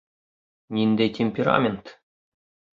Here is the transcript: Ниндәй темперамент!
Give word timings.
Ниндәй 0.77 1.13
темперамент! 1.19 1.95